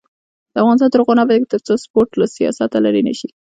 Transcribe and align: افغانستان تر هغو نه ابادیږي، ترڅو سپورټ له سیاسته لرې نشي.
افغانستان 0.61 0.89
تر 0.91 0.99
هغو 1.01 1.17
نه 1.17 1.23
ابادیږي، 1.23 1.47
ترڅو 1.53 1.73
سپورټ 1.85 2.09
له 2.19 2.25
سیاسته 2.35 2.77
لرې 2.85 3.01
نشي. 3.07 3.29